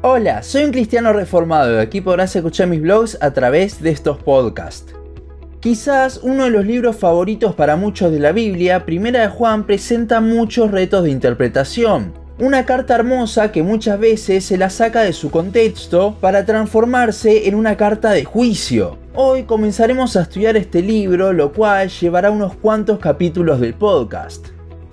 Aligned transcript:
Hola, 0.00 0.44
soy 0.44 0.62
un 0.62 0.70
cristiano 0.70 1.12
reformado 1.12 1.74
y 1.74 1.78
aquí 1.78 2.00
podrás 2.00 2.36
escuchar 2.36 2.68
mis 2.68 2.80
blogs 2.80 3.18
a 3.20 3.32
través 3.32 3.82
de 3.82 3.90
estos 3.90 4.16
podcasts. 4.16 4.94
Quizás 5.58 6.20
uno 6.22 6.44
de 6.44 6.50
los 6.50 6.64
libros 6.64 6.94
favoritos 6.94 7.56
para 7.56 7.74
muchos 7.74 8.12
de 8.12 8.20
la 8.20 8.30
Biblia, 8.30 8.86
Primera 8.86 9.22
de 9.22 9.28
Juan, 9.28 9.66
presenta 9.66 10.20
muchos 10.20 10.70
retos 10.70 11.02
de 11.02 11.10
interpretación. 11.10 12.12
Una 12.38 12.64
carta 12.64 12.94
hermosa 12.94 13.50
que 13.50 13.64
muchas 13.64 13.98
veces 13.98 14.44
se 14.44 14.56
la 14.56 14.70
saca 14.70 15.02
de 15.02 15.12
su 15.12 15.32
contexto 15.32 16.16
para 16.20 16.46
transformarse 16.46 17.48
en 17.48 17.56
una 17.56 17.76
carta 17.76 18.12
de 18.12 18.24
juicio. 18.24 18.98
Hoy 19.16 19.42
comenzaremos 19.42 20.14
a 20.14 20.22
estudiar 20.22 20.56
este 20.56 20.80
libro, 20.80 21.32
lo 21.32 21.52
cual 21.52 21.88
llevará 21.88 22.30
unos 22.30 22.54
cuantos 22.54 23.00
capítulos 23.00 23.58
del 23.58 23.74
podcast. 23.74 24.46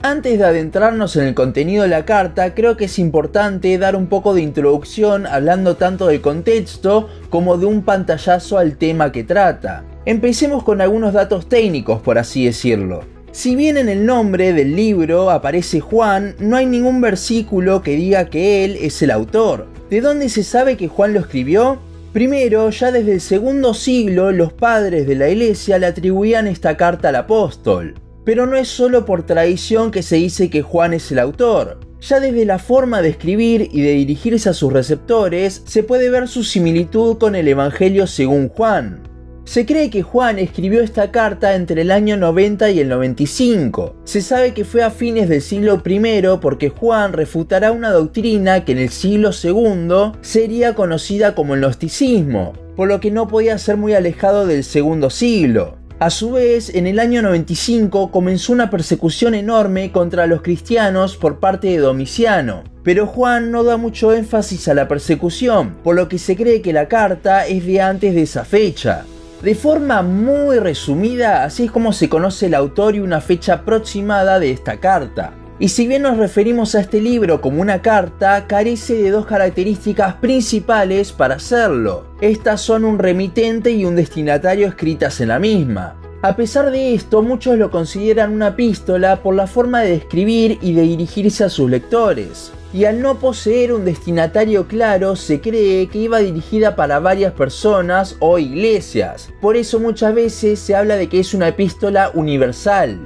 Antes 0.07 0.37
de 0.37 0.45
adentrarnos 0.45 1.15
en 1.15 1.25
el 1.25 1.33
contenido 1.33 1.81
de 1.81 1.89
la 1.89 2.05
carta, 2.05 2.53
creo 2.53 2.77
que 2.77 2.85
es 2.85 2.99
importante 2.99 3.75
dar 3.79 3.95
un 3.95 4.05
poco 4.05 4.35
de 4.35 4.43
introducción 4.43 5.25
hablando 5.25 5.77
tanto 5.77 6.05
del 6.05 6.21
contexto 6.21 7.09
como 7.31 7.57
de 7.57 7.65
un 7.65 7.81
pantallazo 7.81 8.59
al 8.59 8.77
tema 8.77 9.11
que 9.11 9.23
trata. 9.23 9.83
Empecemos 10.05 10.63
con 10.63 10.79
algunos 10.79 11.13
datos 11.13 11.49
técnicos, 11.49 12.03
por 12.03 12.19
así 12.19 12.45
decirlo. 12.45 13.03
Si 13.31 13.55
bien 13.55 13.77
en 13.77 13.89
el 13.89 14.05
nombre 14.05 14.53
del 14.53 14.75
libro 14.75 15.31
aparece 15.31 15.79
Juan, 15.79 16.35
no 16.37 16.55
hay 16.55 16.67
ningún 16.67 17.01
versículo 17.01 17.81
que 17.81 17.95
diga 17.95 18.29
que 18.29 18.63
él 18.63 18.77
es 18.79 19.01
el 19.01 19.09
autor. 19.09 19.65
¿De 19.89 20.01
dónde 20.01 20.29
se 20.29 20.43
sabe 20.43 20.77
que 20.77 20.87
Juan 20.87 21.15
lo 21.15 21.19
escribió? 21.19 21.79
Primero, 22.13 22.69
ya 22.69 22.91
desde 22.91 23.13
el 23.13 23.21
segundo 23.21 23.73
siglo, 23.73 24.31
los 24.31 24.53
padres 24.53 25.07
de 25.07 25.15
la 25.15 25.29
iglesia 25.29 25.79
le 25.79 25.87
atribuían 25.87 26.45
esta 26.45 26.77
carta 26.77 27.09
al 27.09 27.15
apóstol. 27.15 27.95
Pero 28.25 28.47
no 28.47 28.57
es 28.57 28.67
solo 28.67 29.05
por 29.05 29.23
tradición 29.23 29.91
que 29.91 30.01
se 30.01 30.17
dice 30.17 30.49
que 30.49 30.63
Juan 30.63 30.93
es 30.93 31.11
el 31.11 31.19
autor. 31.19 31.79
Ya 32.01 32.19
desde 32.19 32.45
la 32.45 32.59
forma 32.59 33.01
de 33.01 33.09
escribir 33.09 33.69
y 33.71 33.81
de 33.81 33.91
dirigirse 33.91 34.49
a 34.49 34.53
sus 34.53 34.73
receptores 34.73 35.61
se 35.65 35.83
puede 35.83 36.09
ver 36.09 36.27
su 36.27 36.43
similitud 36.43 37.17
con 37.17 37.35
el 37.35 37.47
Evangelio 37.47 38.07
según 38.07 38.49
Juan. 38.49 39.01
Se 39.45 39.67
cree 39.67 39.91
que 39.91 40.01
Juan 40.01 40.39
escribió 40.39 40.81
esta 40.81 41.11
carta 41.11 41.53
entre 41.53 41.81
el 41.81 41.91
año 41.91 42.17
90 42.17 42.71
y 42.71 42.79
el 42.79 42.89
95. 42.89 43.95
Se 44.03 44.21
sabe 44.21 44.55
que 44.55 44.65
fue 44.65 44.81
a 44.81 44.89
fines 44.89 45.29
del 45.29 45.41
siglo 45.41 45.83
I 45.85 46.23
porque 46.41 46.69
Juan 46.69 47.13
refutará 47.13 47.71
una 47.71 47.91
doctrina 47.91 48.65
que 48.65 48.71
en 48.71 48.79
el 48.79 48.89
siglo 48.89 49.29
II 49.31 50.17
sería 50.21 50.73
conocida 50.73 51.35
como 51.35 51.53
el 51.53 51.61
gnosticismo, 51.61 52.53
por 52.75 52.87
lo 52.87 52.99
que 52.99 53.11
no 53.11 53.27
podía 53.27 53.59
ser 53.59 53.77
muy 53.77 53.93
alejado 53.93 54.47
del 54.47 54.63
segundo 54.63 55.11
siglo. 55.11 55.77
A 55.97 56.09
su 56.09 56.33
vez, 56.33 56.75
en 56.75 56.87
el 56.87 56.99
año 56.99 57.21
95 57.21 58.11
comenzó 58.11 58.51
una 58.51 58.69
persecución 58.69 59.33
enorme 59.33 59.93
contra 59.93 60.27
los 60.27 60.41
cristianos 60.41 61.15
por 61.15 61.39
parte 61.39 61.69
de 61.69 61.77
Domiciano. 61.77 62.65
Pero 62.83 63.07
Juan 63.07 63.49
no 63.49 63.63
da 63.63 63.77
mucho 63.77 64.11
énfasis 64.11 64.67
a 64.67 64.73
la 64.73 64.89
persecución, 64.89 65.77
por 65.85 65.95
lo 65.95 66.09
que 66.09 66.19
se 66.19 66.35
cree 66.35 66.61
que 66.61 66.73
la 66.73 66.89
carta 66.89 67.47
es 67.47 67.65
de 67.65 67.79
antes 67.79 68.13
de 68.13 68.23
esa 68.23 68.43
fecha. 68.43 69.05
De 69.41 69.55
forma 69.55 70.01
muy 70.01 70.59
resumida, 70.59 71.45
así 71.45 71.65
es 71.65 71.71
como 71.71 71.93
se 71.93 72.09
conoce 72.09 72.47
el 72.47 72.55
autor 72.55 72.95
y 72.95 72.99
una 72.99 73.21
fecha 73.21 73.53
aproximada 73.53 74.37
de 74.39 74.51
esta 74.51 74.81
carta. 74.81 75.31
Y 75.57 75.69
si 75.69 75.87
bien 75.87 76.01
nos 76.01 76.17
referimos 76.17 76.75
a 76.75 76.81
este 76.81 76.99
libro 76.99 77.39
como 77.39 77.61
una 77.61 77.81
carta, 77.81 78.45
carece 78.45 78.95
de 78.95 79.09
dos 79.09 79.25
características 79.25 80.15
principales 80.15 81.13
para 81.13 81.35
hacerlo. 81.35 82.07
Estas 82.19 82.59
son 82.59 82.83
un 82.83 82.99
remitente 82.99 83.71
y 83.71 83.85
un 83.85 83.95
destinatario 83.95 84.67
escritas 84.67 85.21
en 85.21 85.29
la 85.29 85.39
misma. 85.39 85.95
A 86.21 86.35
pesar 86.35 86.71
de 86.71 86.93
esto, 86.93 87.21
muchos 87.21 87.57
lo 87.57 87.71
consideran 87.71 88.33
una 88.33 88.49
epístola 88.49 89.21
por 89.23 89.33
la 89.35 89.47
forma 89.47 89.81
de 89.81 89.93
escribir 89.93 90.57
y 90.61 90.73
de 90.73 90.81
dirigirse 90.81 91.45
a 91.45 91.49
sus 91.49 91.69
lectores. 91.69 92.51
Y 92.73 92.83
al 92.83 93.01
no 93.01 93.19
poseer 93.19 93.71
un 93.71 93.85
destinatario 93.85 94.67
claro, 94.67 95.15
se 95.15 95.39
cree 95.39 95.87
que 95.87 95.99
iba 95.99 96.19
dirigida 96.19 96.75
para 96.75 96.99
varias 96.99 97.31
personas 97.31 98.17
o 98.19 98.39
iglesias. 98.39 99.29
Por 99.39 99.55
eso 99.55 99.79
muchas 99.79 100.13
veces 100.13 100.59
se 100.59 100.75
habla 100.75 100.97
de 100.97 101.07
que 101.07 101.21
es 101.21 101.33
una 101.33 101.47
epístola 101.47 102.11
universal. 102.13 102.99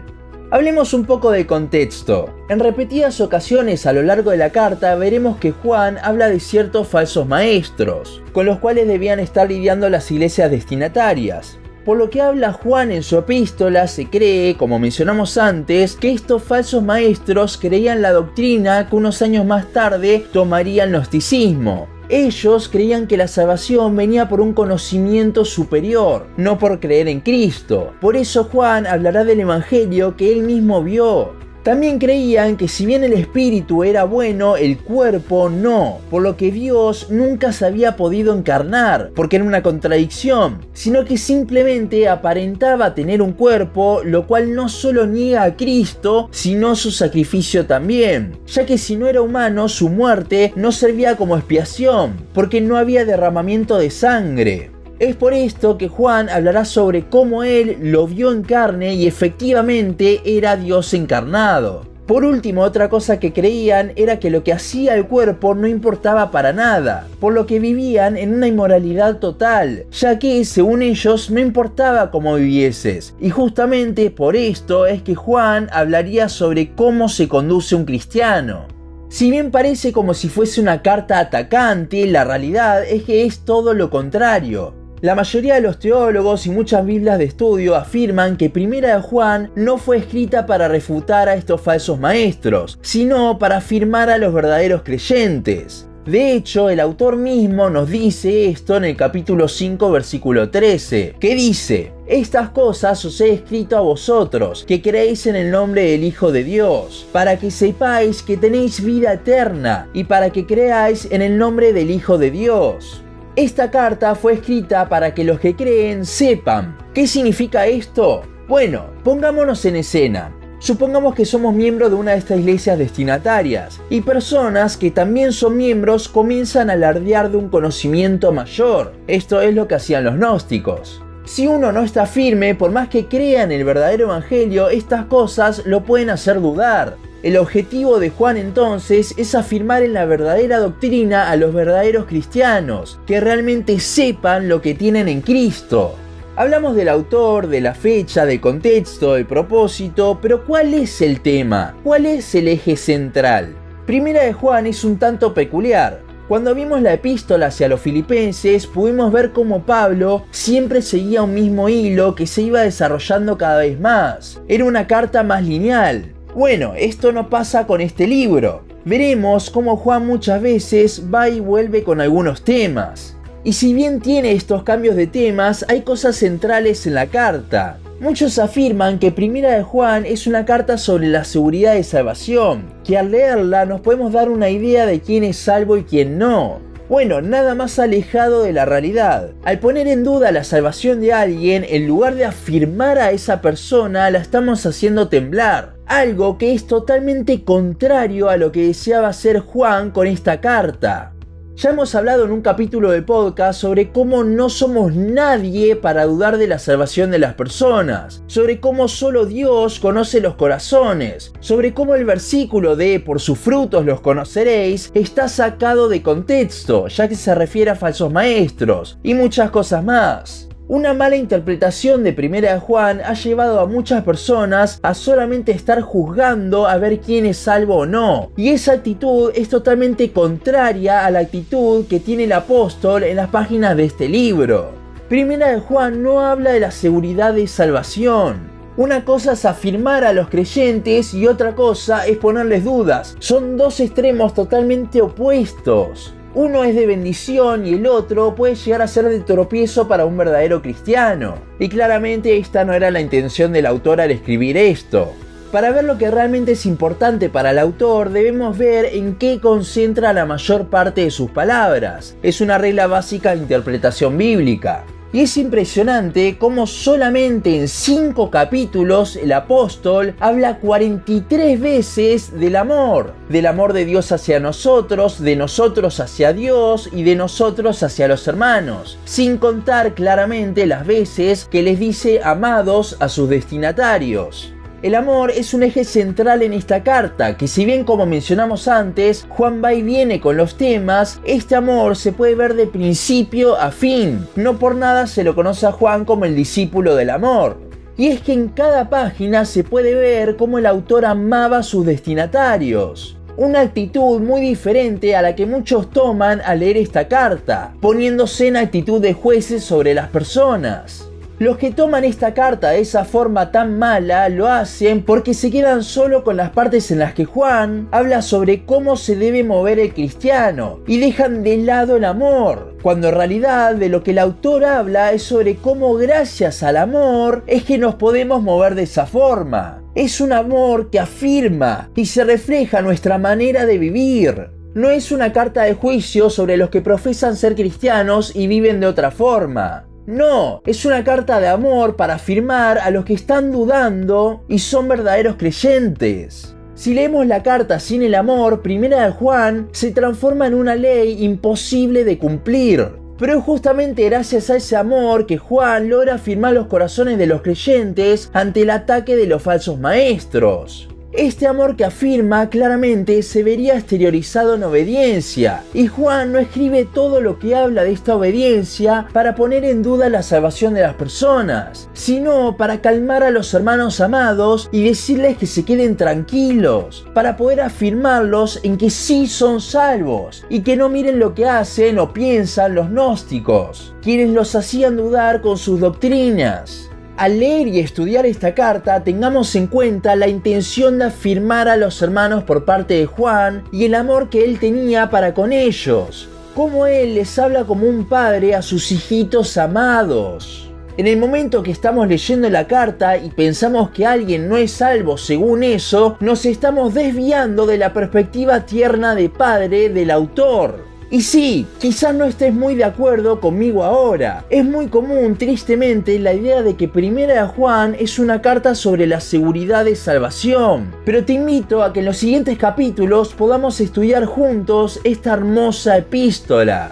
Hablemos 0.51 0.95
un 0.95 1.05
poco 1.05 1.29
de 1.29 1.45
contexto. 1.45 2.33
En 2.49 2.59
repetidas 2.59 3.21
ocasiones 3.21 3.85
a 3.85 3.93
lo 3.93 4.01
largo 4.01 4.31
de 4.31 4.37
la 4.37 4.49
carta 4.49 4.95
veremos 4.95 5.37
que 5.37 5.51
Juan 5.51 5.99
habla 6.01 6.27
de 6.27 6.39
ciertos 6.39 6.87
falsos 6.87 7.27
maestros, 7.27 8.23
con 8.33 8.47
los 8.47 8.57
cuales 8.57 8.87
debían 8.87 9.19
estar 9.19 9.47
lidiando 9.47 9.89
las 9.89 10.09
iglesias 10.09 10.49
destinatarias. 10.49 11.59
Por 11.85 11.99
lo 11.99 12.09
que 12.09 12.21
habla 12.21 12.51
Juan 12.51 12.91
en 12.91 13.03
su 13.03 13.19
epístola, 13.19 13.87
se 13.87 14.09
cree, 14.09 14.57
como 14.57 14.79
mencionamos 14.79 15.37
antes, 15.37 15.95
que 15.95 16.11
estos 16.11 16.41
falsos 16.41 16.81
maestros 16.81 17.55
creían 17.55 18.01
la 18.01 18.11
doctrina 18.11 18.89
que 18.89 18.95
unos 18.95 19.21
años 19.21 19.45
más 19.45 19.71
tarde 19.71 20.25
tomaría 20.33 20.83
el 20.83 20.89
gnosticismo, 20.89 21.87
ellos 22.09 22.69
creían 22.69 23.05
que 23.05 23.17
la 23.17 23.27
salvación 23.27 23.95
venía 23.95 24.27
por 24.27 24.41
un 24.41 24.53
conocimiento 24.53 25.45
superior, 25.45 26.25
no 26.37 26.57
por 26.57 26.79
creer 26.79 27.07
en 27.07 27.19
Cristo. 27.21 27.93
Por 28.01 28.15
eso 28.15 28.45
Juan 28.45 28.87
hablará 28.87 29.23
del 29.23 29.41
Evangelio 29.41 30.17
que 30.17 30.33
él 30.33 30.41
mismo 30.41 30.83
vio. 30.83 31.33
También 31.63 31.99
creían 31.99 32.55
que 32.55 32.67
si 32.67 32.85
bien 32.85 33.03
el 33.03 33.13
espíritu 33.13 33.83
era 33.83 34.05
bueno, 34.05 34.55
el 34.55 34.77
cuerpo 34.77 35.49
no, 35.49 35.97
por 36.09 36.21
lo 36.21 36.37
que 36.37 36.51
Dios 36.51 37.07
nunca 37.09 37.51
se 37.51 37.65
había 37.65 37.97
podido 37.97 38.33
encarnar, 38.33 39.11
porque 39.13 39.35
era 39.35 39.45
una 39.45 39.61
contradicción, 39.61 40.65
sino 40.73 41.03
que 41.03 41.17
simplemente 41.17 42.07
aparentaba 42.07 42.95
tener 42.95 43.21
un 43.21 43.33
cuerpo, 43.33 44.01
lo 44.03 44.25
cual 44.25 44.55
no 44.55 44.69
solo 44.69 45.05
niega 45.05 45.43
a 45.43 45.57
Cristo, 45.57 46.29
sino 46.31 46.75
su 46.75 46.91
sacrificio 46.91 47.65
también, 47.65 48.37
ya 48.47 48.65
que 48.65 48.77
si 48.77 48.95
no 48.95 49.07
era 49.07 49.21
humano, 49.21 49.67
su 49.67 49.89
muerte 49.89 50.53
no 50.55 50.71
servía 50.71 51.17
como 51.17 51.35
expiación, 51.35 52.13
porque 52.33 52.61
no 52.61 52.77
había 52.77 53.03
derramamiento 53.03 53.77
de 53.77 53.89
sangre. 53.89 54.71
Es 54.99 55.15
por 55.15 55.33
esto 55.33 55.77
que 55.77 55.87
Juan 55.87 56.27
hablará 56.27 56.65
sobre 56.65 57.07
cómo 57.07 57.43
él 57.43 57.77
lo 57.81 58.05
vio 58.05 58.33
en 58.33 58.43
carne 58.43 58.95
y 58.95 59.07
efectivamente 59.07 60.21
era 60.25 60.57
Dios 60.57 60.93
encarnado. 60.93 61.87
Por 62.05 62.25
último, 62.25 62.63
otra 62.63 62.89
cosa 62.89 63.17
que 63.17 63.31
creían 63.31 63.93
era 63.95 64.19
que 64.19 64.29
lo 64.29 64.43
que 64.43 64.51
hacía 64.51 64.95
el 64.95 65.07
cuerpo 65.07 65.55
no 65.55 65.67
importaba 65.67 66.31
para 66.31 66.51
nada, 66.51 67.07
por 67.21 67.31
lo 67.31 67.45
que 67.45 67.61
vivían 67.61 68.17
en 68.17 68.33
una 68.33 68.47
inmoralidad 68.47 69.19
total, 69.19 69.85
ya 69.91 70.19
que 70.19 70.43
según 70.43 70.81
ellos 70.81 71.31
no 71.31 71.39
importaba 71.39 72.11
cómo 72.11 72.35
vivieses. 72.35 73.15
Y 73.21 73.29
justamente 73.29 74.11
por 74.11 74.35
esto 74.35 74.85
es 74.85 75.01
que 75.01 75.15
Juan 75.15 75.69
hablaría 75.71 76.27
sobre 76.27 76.73
cómo 76.73 77.07
se 77.07 77.29
conduce 77.29 77.73
un 77.73 77.85
cristiano. 77.85 78.67
Si 79.07 79.31
bien 79.31 79.49
parece 79.49 79.93
como 79.93 80.13
si 80.13 80.27
fuese 80.27 80.59
una 80.59 80.81
carta 80.81 81.19
atacante, 81.19 82.05
la 82.05 82.25
realidad 82.25 82.83
es 82.83 83.03
que 83.03 83.25
es 83.25 83.45
todo 83.45 83.73
lo 83.73 83.89
contrario. 83.89 84.78
La 85.01 85.15
mayoría 85.15 85.55
de 85.55 85.61
los 85.61 85.79
teólogos 85.79 86.45
y 86.45 86.49
muchas 86.49 86.85
Biblias 86.85 87.17
de 87.17 87.23
estudio 87.23 87.77
afirman 87.77 88.35
que 88.35 88.49
Primera 88.49 88.97
de 88.97 89.01
Juan 89.01 89.49
no 89.55 89.77
fue 89.77 89.95
escrita 89.95 90.45
para 90.45 90.67
refutar 90.67 91.29
a 91.29 91.35
estos 91.35 91.61
falsos 91.61 91.97
maestros, 91.97 92.77
sino 92.81 93.39
para 93.39 93.57
afirmar 93.57 94.09
a 94.09 94.17
los 94.17 94.33
verdaderos 94.33 94.81
creyentes. 94.83 95.87
De 96.05 96.33
hecho, 96.33 96.69
el 96.69 96.81
autor 96.81 97.15
mismo 97.15 97.69
nos 97.69 97.87
dice 97.89 98.49
esto 98.49 98.75
en 98.75 98.83
el 98.83 98.97
capítulo 98.97 99.47
5, 99.47 99.89
versículo 99.89 100.49
13, 100.49 101.15
que 101.17 101.33
dice, 101.33 101.93
estas 102.05 102.49
cosas 102.49 103.05
os 103.05 103.21
he 103.21 103.31
escrito 103.31 103.77
a 103.77 103.81
vosotros, 103.81 104.65
que 104.67 104.81
creéis 104.81 105.27
en 105.27 105.37
el 105.37 105.49
nombre 105.49 105.91
del 105.91 106.03
Hijo 106.03 106.33
de 106.33 106.43
Dios, 106.43 107.07
para 107.13 107.39
que 107.39 107.51
sepáis 107.51 108.21
que 108.21 108.35
tenéis 108.35 108.83
vida 108.83 109.13
eterna, 109.13 109.87
y 109.93 110.03
para 110.03 110.31
que 110.31 110.45
creáis 110.45 111.07
en 111.09 111.21
el 111.21 111.37
nombre 111.37 111.71
del 111.71 111.89
Hijo 111.89 112.17
de 112.17 112.31
Dios. 112.31 113.03
Esta 113.39 113.71
carta 113.71 114.15
fue 114.15 114.33
escrita 114.33 114.89
para 114.89 115.13
que 115.13 115.23
los 115.23 115.39
que 115.39 115.55
creen 115.55 116.05
sepan. 116.05 116.77
¿Qué 116.93 117.07
significa 117.07 117.67
esto? 117.67 118.23
Bueno, 118.49 118.87
pongámonos 119.01 119.63
en 119.63 119.77
escena. 119.77 120.35
Supongamos 120.59 121.15
que 121.15 121.23
somos 121.23 121.55
miembros 121.55 121.89
de 121.89 121.95
una 121.95 122.11
de 122.11 122.17
estas 122.17 122.37
iglesias 122.37 122.77
destinatarias 122.77 123.79
y 123.89 124.01
personas 124.01 124.75
que 124.75 124.91
también 124.91 125.31
son 125.31 125.55
miembros 125.55 126.09
comienzan 126.09 126.69
a 126.69 126.73
alardear 126.73 127.31
de 127.31 127.37
un 127.37 127.47
conocimiento 127.47 128.33
mayor. 128.33 128.91
Esto 129.07 129.39
es 129.39 129.55
lo 129.55 129.69
que 129.69 129.75
hacían 129.75 130.03
los 130.03 130.15
gnósticos. 130.15 131.01
Si 131.23 131.47
uno 131.47 131.71
no 131.71 131.83
está 131.83 132.07
firme, 132.07 132.55
por 132.55 132.71
más 132.71 132.89
que 132.89 133.07
crea 133.07 133.43
en 133.43 133.53
el 133.53 133.63
verdadero 133.63 134.07
evangelio, 134.07 134.67
estas 134.67 135.05
cosas 135.05 135.65
lo 135.65 135.85
pueden 135.85 136.09
hacer 136.09 136.41
dudar. 136.41 136.97
El 137.21 137.35
objetivo 137.35 137.99
de 137.99 138.11
Juan 138.11 138.37
entonces 138.37 139.13
es 139.17 139.35
afirmar 139.35 139.83
en 139.83 139.91
la 139.91 140.05
verdadera 140.05 140.57
doctrina 140.59 141.29
a 141.29 141.35
los 141.35 141.53
verdaderos 141.53 142.05
cristianos, 142.05 142.97
que 143.05 143.19
realmente 143.19 143.81
sepan 143.81 144.47
lo 144.47 144.61
que 144.61 144.73
tienen 144.73 145.09
en 145.09 145.19
Cristo. 145.19 145.95
Hablamos 146.37 146.77
del 146.77 146.87
autor, 146.87 147.47
de 147.47 147.59
la 147.59 147.73
fecha, 147.73 148.25
del 148.25 148.39
contexto, 148.39 149.15
del 149.15 149.25
propósito, 149.25 150.19
pero 150.21 150.45
¿cuál 150.45 150.73
es 150.73 151.01
el 151.01 151.19
tema? 151.19 151.75
¿Cuál 151.83 152.05
es 152.05 152.33
el 152.35 152.47
eje 152.47 152.77
central? 152.77 153.53
Primera 153.85 154.23
de 154.23 154.31
Juan 154.31 154.65
es 154.65 154.85
un 154.85 154.97
tanto 154.97 155.33
peculiar. 155.33 155.99
Cuando 156.29 156.55
vimos 156.55 156.81
la 156.81 156.93
epístola 156.93 157.47
hacia 157.47 157.67
los 157.67 157.81
filipenses, 157.81 158.65
pudimos 158.65 159.11
ver 159.11 159.31
cómo 159.33 159.65
Pablo 159.65 160.23
siempre 160.31 160.81
seguía 160.81 161.23
un 161.23 161.33
mismo 161.33 161.67
hilo 161.67 162.15
que 162.15 162.27
se 162.27 162.43
iba 162.43 162.61
desarrollando 162.61 163.37
cada 163.37 163.57
vez 163.57 163.77
más. 163.77 164.39
Era 164.47 164.63
una 164.63 164.87
carta 164.87 165.23
más 165.23 165.43
lineal, 165.43 166.13
bueno, 166.35 166.73
esto 166.77 167.11
no 167.11 167.29
pasa 167.29 167.65
con 167.65 167.81
este 167.81 168.07
libro. 168.07 168.63
Veremos 168.85 169.49
cómo 169.49 169.77
Juan 169.77 170.05
muchas 170.05 170.41
veces 170.41 171.03
va 171.13 171.29
y 171.29 171.39
vuelve 171.39 171.83
con 171.83 172.01
algunos 172.01 172.43
temas. 172.43 173.15
Y 173.43 173.53
si 173.53 173.73
bien 173.73 173.99
tiene 173.99 174.33
estos 174.33 174.63
cambios 174.63 174.95
de 174.95 175.07
temas, 175.07 175.65
hay 175.69 175.81
cosas 175.81 176.17
centrales 176.17 176.85
en 176.85 176.93
la 176.93 177.07
carta. 177.07 177.79
Muchos 177.99 178.39
afirman 178.39 178.99
que 178.99 179.11
Primera 179.11 179.51
de 179.51 179.63
Juan 179.63 180.05
es 180.05 180.27
una 180.27 180.45
carta 180.45 180.77
sobre 180.77 181.07
la 181.07 181.23
seguridad 181.23 181.73
de 181.73 181.83
salvación, 181.83 182.73
que 182.85 182.97
al 182.97 183.11
leerla 183.11 183.65
nos 183.65 183.81
podemos 183.81 184.13
dar 184.13 184.29
una 184.29 184.49
idea 184.49 184.85
de 184.85 185.01
quién 185.01 185.23
es 185.23 185.37
salvo 185.37 185.77
y 185.77 185.83
quién 185.83 186.17
no. 186.17 186.59
Bueno, 186.89 187.21
nada 187.21 187.55
más 187.55 187.77
alejado 187.77 188.41
de 188.41 188.53
la 188.53 188.65
realidad. 188.65 189.31
Al 189.43 189.59
poner 189.59 189.87
en 189.87 190.03
duda 190.03 190.31
la 190.31 190.43
salvación 190.43 191.01
de 191.01 191.13
alguien, 191.13 191.65
en 191.67 191.87
lugar 191.87 192.15
de 192.15 192.25
afirmar 192.25 192.97
a 192.97 193.11
esa 193.11 193.41
persona, 193.41 194.09
la 194.09 194.19
estamos 194.19 194.65
haciendo 194.65 195.07
temblar. 195.07 195.78
Algo 195.89 196.37
que 196.37 196.53
es 196.53 196.67
totalmente 196.67 197.43
contrario 197.43 198.29
a 198.29 198.37
lo 198.37 198.51
que 198.51 198.67
deseaba 198.67 199.07
hacer 199.07 199.39
Juan 199.39 199.89
con 199.89 200.05
esta 200.05 200.39
carta. 200.39 201.13
Ya 201.55 201.71
hemos 201.71 201.95
hablado 201.95 202.25
en 202.25 202.31
un 202.31 202.41
capítulo 202.43 202.91
de 202.91 203.01
podcast 203.01 203.59
sobre 203.59 203.91
cómo 203.91 204.23
no 204.23 204.49
somos 204.49 204.93
nadie 204.93 205.75
para 205.75 206.05
dudar 206.05 206.37
de 206.37 206.47
la 206.47 206.59
salvación 206.59 207.09
de 207.09 207.17
las 207.17 207.33
personas, 207.33 208.23
sobre 208.27 208.59
cómo 208.59 208.87
solo 208.87 209.25
Dios 209.25 209.79
conoce 209.79 210.21
los 210.21 210.35
corazones, 210.35 211.33
sobre 211.39 211.73
cómo 211.73 211.95
el 211.95 212.05
versículo 212.05 212.75
de 212.75 212.99
por 212.99 213.19
sus 213.19 213.39
frutos 213.39 213.83
los 213.83 213.99
conoceréis 213.99 214.91
está 214.93 215.27
sacado 215.27 215.89
de 215.89 216.03
contexto, 216.03 216.87
ya 216.87 217.07
que 217.07 217.15
se 217.15 217.33
refiere 217.33 217.71
a 217.71 217.75
falsos 217.75 218.13
maestros, 218.13 218.99
y 219.01 219.15
muchas 219.15 219.49
cosas 219.49 219.83
más. 219.83 220.48
Una 220.69 220.93
mala 220.93 221.15
interpretación 221.15 222.03
de 222.03 222.13
Primera 222.13 222.53
de 222.53 222.59
Juan 222.59 223.01
ha 223.03 223.15
llevado 223.15 223.59
a 223.59 223.65
muchas 223.65 224.03
personas 224.03 224.79
a 224.83 224.93
solamente 224.93 225.51
estar 225.51 225.81
juzgando 225.81 226.67
a 226.67 226.77
ver 226.77 226.99
quién 226.99 227.25
es 227.25 227.37
salvo 227.37 227.77
o 227.77 227.85
no. 227.87 228.31
Y 228.37 228.49
esa 228.49 228.73
actitud 228.73 229.31
es 229.33 229.49
totalmente 229.49 230.11
contraria 230.11 231.07
a 231.07 231.09
la 231.09 231.21
actitud 231.21 231.87
que 231.87 231.99
tiene 231.99 232.25
el 232.25 232.33
apóstol 232.33 233.01
en 233.01 233.15
las 233.15 233.29
páginas 233.29 233.75
de 233.75 233.85
este 233.85 234.07
libro. 234.07 234.69
Primera 235.09 235.49
de 235.49 235.59
Juan 235.59 236.03
no 236.03 236.19
habla 236.21 236.51
de 236.51 236.59
la 236.59 236.69
seguridad 236.69 237.33
de 237.33 237.47
salvación. 237.47 238.51
Una 238.77 239.05
cosa 239.05 239.31
es 239.31 239.45
afirmar 239.45 240.03
a 240.03 240.13
los 240.13 240.29
creyentes 240.29 241.15
y 241.15 241.25
otra 241.25 241.55
cosa 241.55 242.05
es 242.05 242.17
ponerles 242.19 242.63
dudas. 242.63 243.15
Son 243.17 243.57
dos 243.57 243.79
extremos 243.79 244.35
totalmente 244.35 245.01
opuestos. 245.01 246.13
Uno 246.35 246.63
es 246.63 246.75
de 246.75 246.85
bendición 246.85 247.65
y 247.65 247.73
el 247.73 247.87
otro 247.87 248.35
puede 248.35 248.53
llegar 248.53 248.83
a 248.83 248.87
ser 248.87 249.05
de 249.09 249.19
tropiezo 249.21 249.87
para 249.87 250.05
un 250.05 250.15
verdadero 250.15 250.61
cristiano. 250.61 251.35
Y 251.57 251.69
claramente 251.69 252.37
esta 252.37 252.63
no 252.65 252.73
era 252.73 252.91
la 252.91 253.01
intención 253.01 253.51
del 253.51 253.65
autor 253.65 253.99
al 253.99 254.11
escribir 254.11 254.55
esto. 254.55 255.11
Para 255.51 255.71
ver 255.71 255.85
lo 255.85 255.97
que 255.97 256.11
realmente 256.11 256.51
es 256.51 256.67
importante 256.67 257.29
para 257.29 257.49
el 257.49 257.57
autor, 257.57 258.11
debemos 258.11 258.55
ver 258.55 258.85
en 258.85 259.15
qué 259.15 259.39
concentra 259.41 260.13
la 260.13 260.27
mayor 260.27 260.67
parte 260.67 261.01
de 261.01 261.09
sus 261.09 261.31
palabras. 261.31 262.15
Es 262.21 262.41
una 262.41 262.59
regla 262.59 262.85
básica 262.85 263.31
de 263.31 263.41
interpretación 263.41 264.15
bíblica. 264.15 264.85
Y 265.11 265.21
es 265.21 265.37
impresionante 265.37 266.37
cómo 266.37 266.67
solamente 266.67 267.57
en 267.57 267.67
5 267.67 268.29
capítulos 268.29 269.15
el 269.15 269.31
apóstol 269.31 270.13
habla 270.19 270.59
43 270.59 271.59
veces 271.59 272.39
del 272.39 272.55
amor. 272.55 273.13
Del 273.27 273.47
amor 273.47 273.73
de 273.73 273.85
Dios 273.85 274.11
hacia 274.11 274.39
nosotros, 274.39 275.19
de 275.19 275.35
nosotros 275.35 275.99
hacia 275.99 276.31
Dios 276.33 276.89
y 276.93 277.01
de 277.01 277.15
nosotros 277.15 277.81
hacia 277.81 278.07
los 278.07 278.27
hermanos. 278.27 278.99
Sin 279.05 279.37
contar 279.37 279.95
claramente 279.95 280.67
las 280.67 280.85
veces 280.85 281.47
que 281.49 281.63
les 281.63 281.79
dice 281.79 282.21
amados 282.23 282.95
a 282.99 283.09
sus 283.09 283.29
destinatarios. 283.29 284.53
El 284.81 284.95
amor 284.95 285.31
es 285.31 285.53
un 285.53 285.63
eje 285.63 285.83
central 285.83 286.41
en 286.41 286.53
esta 286.53 286.83
carta, 286.83 287.35
que 287.35 287.49
si 287.49 287.65
bien 287.65 287.83
como 287.83 288.05
mencionamos 288.05 288.69
antes, 288.69 289.25
Juan 289.27 289.61
va 289.61 289.73
y 289.73 289.81
viene 289.81 290.21
con 290.21 290.37
los 290.37 290.55
temas, 290.55 291.19
este 291.25 291.55
amor 291.55 291.97
se 291.97 292.13
puede 292.13 292.35
ver 292.35 292.53
de 292.53 292.65
principio 292.65 293.57
a 293.57 293.71
fin. 293.71 294.25
No 294.37 294.57
por 294.57 294.75
nada 294.75 295.07
se 295.07 295.25
lo 295.25 295.35
conoce 295.35 295.65
a 295.65 295.73
Juan 295.73 296.05
como 296.05 296.23
el 296.23 296.33
discípulo 296.33 296.95
del 296.95 297.09
amor. 297.09 297.57
Y 297.97 298.07
es 298.07 298.21
que 298.21 298.31
en 298.31 298.47
cada 298.47 298.89
página 298.89 299.43
se 299.43 299.65
puede 299.65 299.95
ver 299.95 300.37
cómo 300.37 300.59
el 300.59 300.65
autor 300.65 301.03
amaba 301.03 301.57
a 301.57 301.63
sus 301.63 301.85
destinatarios 301.85 303.17
una 303.39 303.61
actitud 303.61 304.19
muy 304.19 304.41
diferente 304.41 305.15
a 305.15 305.21
la 305.21 305.33
que 305.33 305.45
muchos 305.45 305.89
toman 305.91 306.41
al 306.41 306.59
leer 306.59 306.75
esta 306.75 307.07
carta, 307.07 307.73
poniéndose 307.79 308.47
en 308.47 308.57
actitud 308.57 308.99
de 308.99 309.13
jueces 309.13 309.63
sobre 309.63 309.93
las 309.93 310.09
personas. 310.09 311.08
Los 311.39 311.57
que 311.57 311.71
toman 311.71 312.03
esta 312.03 312.33
carta 312.33 312.71
de 312.71 312.81
esa 312.81 313.05
forma 313.05 313.49
tan 313.53 313.79
mala 313.79 314.27
lo 314.27 314.49
hacen 314.49 315.05
porque 315.05 315.33
se 315.33 315.49
quedan 315.49 315.83
solo 315.83 316.25
con 316.25 316.35
las 316.35 316.49
partes 316.49 316.91
en 316.91 316.99
las 316.99 317.13
que 317.13 317.23
Juan 317.23 317.87
habla 317.91 318.21
sobre 318.21 318.65
cómo 318.65 318.97
se 318.97 319.15
debe 319.15 319.45
mover 319.45 319.79
el 319.79 319.93
cristiano 319.93 320.81
y 320.85 320.99
dejan 320.99 321.41
de 321.41 321.55
lado 321.55 321.95
el 321.95 322.03
amor, 322.03 322.75
cuando 322.81 323.07
en 323.07 323.15
realidad 323.15 323.75
de 323.75 323.87
lo 323.87 324.03
que 324.03 324.11
el 324.11 324.19
autor 324.19 324.65
habla 324.65 325.13
es 325.13 325.23
sobre 325.23 325.55
cómo 325.55 325.93
gracias 325.93 326.61
al 326.61 326.75
amor 326.75 327.45
es 327.47 327.63
que 327.63 327.77
nos 327.77 327.95
podemos 327.95 328.43
mover 328.43 328.75
de 328.75 328.83
esa 328.83 329.05
forma. 329.05 329.81
Es 329.95 330.19
un 330.19 330.33
amor 330.33 330.89
que 330.89 330.99
afirma 330.99 331.89
y 331.95 332.07
se 332.07 332.25
refleja 332.25 332.81
nuestra 332.81 333.17
manera 333.17 333.65
de 333.65 333.77
vivir. 333.77 334.49
No 334.75 334.89
es 334.89 335.09
una 335.09 335.31
carta 335.31 335.63
de 335.63 335.73
juicio 335.73 336.29
sobre 336.29 336.57
los 336.57 336.69
que 336.69 336.81
profesan 336.81 337.37
ser 337.37 337.55
cristianos 337.55 338.35
y 338.35 338.47
viven 338.47 338.81
de 338.81 338.87
otra 338.87 339.09
forma. 339.09 339.88
No, 340.09 340.63
es 340.65 340.85
una 340.85 341.03
carta 341.03 341.39
de 341.39 341.47
amor 341.47 341.95
para 341.95 342.15
afirmar 342.15 342.79
a 342.79 342.89
los 342.89 343.05
que 343.05 343.13
están 343.13 343.51
dudando 343.51 344.43
y 344.47 344.57
son 344.57 344.87
verdaderos 344.87 345.35
creyentes. 345.35 346.55
Si 346.73 346.95
leemos 346.95 347.27
la 347.27 347.43
carta 347.43 347.79
sin 347.79 348.01
el 348.01 348.15
amor, 348.15 348.63
primera 348.63 349.05
de 349.05 349.11
Juan 349.11 349.69
se 349.71 349.91
transforma 349.91 350.47
en 350.47 350.55
una 350.55 350.73
ley 350.73 351.23
imposible 351.23 352.05
de 352.05 352.17
cumplir. 352.17 352.89
Pero 353.19 353.37
es 353.37 353.43
justamente 353.43 354.03
gracias 354.05 354.49
a 354.49 354.55
ese 354.55 354.75
amor 354.75 355.27
que 355.27 355.37
Juan 355.37 355.89
logra 355.89 356.15
afirmar 356.15 356.53
los 356.53 356.65
corazones 356.65 357.19
de 357.19 357.27
los 357.27 357.43
creyentes 357.43 358.31
ante 358.33 358.63
el 358.63 358.71
ataque 358.71 359.15
de 359.15 359.27
los 359.27 359.43
falsos 359.43 359.79
maestros. 359.79 360.89
Este 361.11 361.47
amor 361.47 361.75
que 361.75 361.85
afirma 361.85 362.51
claramente 362.51 363.23
se 363.23 363.41
vería 363.41 363.73
exteriorizado 363.73 364.53
en 364.53 364.63
obediencia, 364.63 365.63
y 365.73 365.87
Juan 365.87 366.31
no 366.31 366.37
escribe 366.37 366.85
todo 366.85 367.19
lo 367.19 367.39
que 367.39 367.55
habla 367.55 367.83
de 367.83 367.93
esta 367.93 368.15
obediencia 368.15 369.07
para 369.11 369.33
poner 369.33 369.65
en 369.65 369.81
duda 369.81 370.07
la 370.09 370.21
salvación 370.21 370.75
de 370.75 370.83
las 370.83 370.93
personas, 370.93 371.89
sino 371.93 372.57
para 372.57 372.81
calmar 372.81 373.23
a 373.23 373.31
los 373.31 373.51
hermanos 373.55 374.01
amados 374.01 374.69
y 374.71 374.83
decirles 374.83 375.37
que 375.37 375.47
se 375.47 375.65
queden 375.65 375.97
tranquilos, 375.97 377.07
para 377.15 377.37
poder 377.37 377.61
afirmarlos 377.61 378.59
en 378.61 378.77
que 378.77 378.91
sí 378.91 379.25
son 379.25 379.61
salvos 379.61 380.45
y 380.47 380.61
que 380.61 380.75
no 380.75 380.89
miren 380.89 381.17
lo 381.17 381.33
que 381.33 381.47
hacen 381.47 381.97
o 381.97 382.13
piensan 382.13 382.75
los 382.75 382.87
gnósticos, 382.91 383.95
quienes 384.03 384.29
los 384.29 384.53
hacían 384.53 384.95
dudar 384.95 385.41
con 385.41 385.57
sus 385.57 385.79
doctrinas 385.79 386.88
al 387.19 387.37
leer 387.37 387.67
y 387.67 387.79
estudiar 387.81 388.25
esta 388.25 388.55
carta 388.55 389.03
tengamos 389.03 389.53
en 389.55 389.67
cuenta 389.67 390.15
la 390.15 390.29
intención 390.29 390.99
de 390.99 391.05
afirmar 391.05 391.67
a 391.67 391.75
los 391.75 392.01
hermanos 392.01 392.45
por 392.45 392.63
parte 392.63 392.93
de 392.93 393.07
Juan 393.07 393.65
y 393.73 393.83
el 393.83 393.95
amor 393.95 394.29
que 394.29 394.45
él 394.45 394.57
tenía 394.57 395.09
para 395.09 395.33
con 395.33 395.51
ellos, 395.51 396.29
como 396.55 396.85
él 396.85 397.15
les 397.15 397.37
habla 397.37 397.65
como 397.65 397.85
un 397.87 398.07
padre 398.07 398.55
a 398.55 398.61
sus 398.61 398.89
hijitos 398.93 399.57
amados. 399.57 400.71
En 400.95 401.07
el 401.07 401.17
momento 401.17 401.61
que 401.61 401.71
estamos 401.71 402.07
leyendo 402.07 402.49
la 402.49 402.67
carta 402.67 403.17
y 403.17 403.29
pensamos 403.31 403.89
que 403.89 404.05
alguien 404.05 404.47
no 404.47 404.55
es 404.55 404.71
salvo 404.71 405.17
según 405.17 405.63
eso, 405.63 406.15
nos 406.21 406.45
estamos 406.45 406.93
desviando 406.93 407.65
de 407.65 407.79
la 407.79 407.91
perspectiva 407.91 408.65
tierna 408.65 409.13
de 409.13 409.27
padre 409.27 409.89
del 409.89 410.11
autor. 410.11 410.88
Y 411.11 411.21
sí, 411.21 411.65
quizás 411.79 412.13
no 412.13 412.25
estés 412.25 412.53
muy 412.53 412.75
de 412.75 412.83
acuerdo 412.83 413.39
conmigo 413.39 413.83
ahora. 413.83 414.45
Es 414.51 414.63
muy 414.63 414.87
común, 414.87 415.37
tristemente, 415.37 416.19
la 416.19 416.33
idea 416.33 416.61
de 416.61 416.75
que 416.75 416.87
Primera 416.87 417.33
de 417.33 417.47
Juan 417.47 417.95
es 417.97 418.19
una 418.19 418.43
carta 418.43 418.75
sobre 418.75 419.07
la 419.07 419.19
seguridad 419.19 419.85
de 419.85 419.95
salvación. 419.95 420.93
Pero 421.05 421.25
te 421.25 421.33
invito 421.33 421.81
a 421.81 421.93
que 421.93 422.01
en 422.01 422.05
los 422.05 422.17
siguientes 422.17 422.59
capítulos 422.59 423.33
podamos 423.33 423.81
estudiar 423.81 424.25
juntos 424.25 424.99
esta 425.03 425.33
hermosa 425.33 425.97
epístola. 425.97 426.91